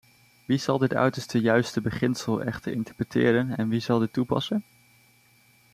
[0.47, 4.63] Wie zal dit uiterst juiste beginsel echter interpreteren en wie zal dit toepassen?